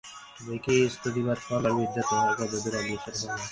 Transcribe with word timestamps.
দেখি, 0.47 0.75
স্তুতিবাদ 0.95 1.39
করবার 1.47 1.73
বিদ্যা 1.77 2.01
তোমার 2.09 2.31
কতদূর 2.39 2.73
অগ্রসর 2.79 3.29
হল। 3.31 3.41